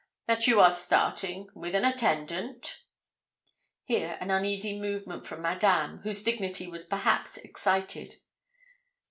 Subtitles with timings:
[0.25, 2.81] That you are starting with an attendant.'
[3.83, 8.15] Here an uneasy movement from Madame, whose dignity was perhaps excited.